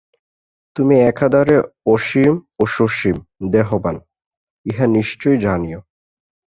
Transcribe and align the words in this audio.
তুমি 0.75 0.95
একাধারে 1.01 1.57
অসীম 1.85 2.33
ও 2.59 2.63
সসীম 2.67 3.17
দেহবান্, 3.51 3.97
ইহা 4.65 4.85
নিশ্চয় 4.87 5.37
জানিও। 5.37 5.79